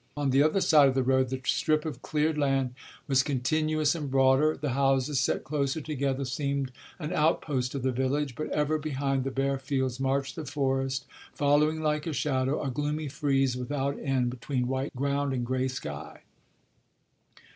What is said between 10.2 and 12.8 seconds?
the forest, following like a shadow, a